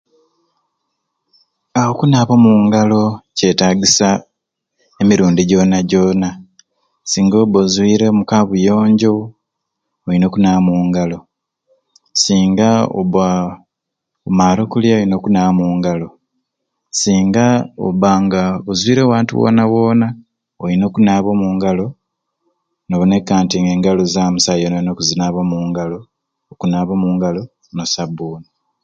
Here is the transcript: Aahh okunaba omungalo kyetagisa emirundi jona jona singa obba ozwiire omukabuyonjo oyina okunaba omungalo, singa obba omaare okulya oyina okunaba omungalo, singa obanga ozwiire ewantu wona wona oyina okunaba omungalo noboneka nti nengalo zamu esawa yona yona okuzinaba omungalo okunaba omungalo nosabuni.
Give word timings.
Aahh 1.77 1.89
okunaba 1.95 2.31
omungalo 2.37 3.01
kyetagisa 3.37 4.09
emirundi 5.01 5.41
jona 5.49 5.77
jona 5.91 6.29
singa 7.09 7.35
obba 7.43 7.57
ozwiire 7.65 8.05
omukabuyonjo 8.09 9.13
oyina 10.05 10.25
okunaba 10.27 10.57
omungalo, 10.61 11.17
singa 12.21 12.69
obba 12.99 13.25
omaare 14.27 14.61
okulya 14.63 14.93
oyina 14.97 15.15
okunaba 15.17 15.49
omungalo, 15.63 16.07
singa 16.99 17.45
obanga 17.87 18.43
ozwiire 18.69 19.01
ewantu 19.03 19.31
wona 19.41 19.63
wona 19.73 20.07
oyina 20.63 20.83
okunaba 20.87 21.27
omungalo 21.31 21.85
noboneka 22.89 23.33
nti 23.43 23.55
nengalo 23.59 24.01
zamu 24.13 24.37
esawa 24.39 24.61
yona 24.61 24.77
yona 24.77 24.91
okuzinaba 24.93 25.37
omungalo 25.45 25.99
okunaba 26.51 26.91
omungalo 26.95 27.41
nosabuni. 27.75 28.47